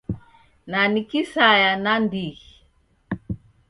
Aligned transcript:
Na 0.71 0.81
ni 0.91 1.01
kisaya 1.09 1.71
nandighi. 1.83 2.49